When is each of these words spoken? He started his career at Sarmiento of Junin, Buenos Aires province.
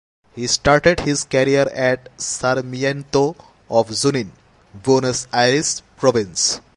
He 0.33 0.47
started 0.47 1.01
his 1.01 1.25
career 1.25 1.69
at 1.75 2.09
Sarmiento 2.19 3.35
of 3.69 3.89
Junin, 3.91 4.31
Buenos 4.73 5.27
Aires 5.31 5.83
province. 5.95 6.59